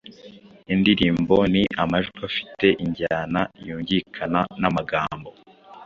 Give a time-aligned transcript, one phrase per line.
[0.73, 5.29] Indirimbo ni amajwi afite injyana yungikana n’amagambo.